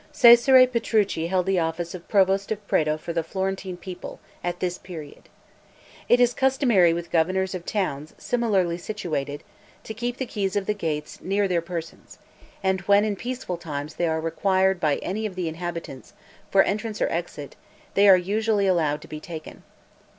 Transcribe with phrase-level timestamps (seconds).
[0.11, 4.79] Cesare Petrucci held the office of Provost of Prato for the Florentine people, at this
[4.79, 5.29] period.
[6.09, 9.43] It is customary with governors of towns, similarly situated,
[9.83, 12.17] to keep the keys of the gates near their persons;
[12.63, 16.13] and whenever, in peaceful times, they are required by any of the inhabitants,
[16.49, 17.55] for entrance or exit,
[17.93, 19.61] they are usually allowed to be taken.